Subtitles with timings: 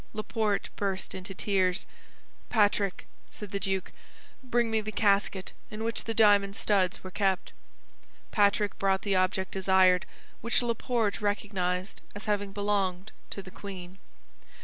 [0.13, 1.85] Laporte burst into tears.
[2.49, 3.91] "Patrick," said the duke,
[4.43, 7.53] "bring me the casket in which the diamond studs were kept."
[8.31, 10.07] Patrick brought the object desired,
[10.41, 13.99] which Laporte recognized as having belonged to the queen.